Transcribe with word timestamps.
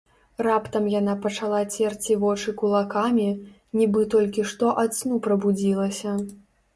Раптам 0.45 0.85
яна 0.99 1.13
пачала 1.25 1.57
церці 1.75 2.15
вочы 2.23 2.53
кулакамі, 2.61 3.27
нібы 3.81 4.07
толькі 4.15 4.47
што 4.53 4.71
ад 4.85 4.97
сну 5.01 5.21
прабудзілася. 5.29 6.15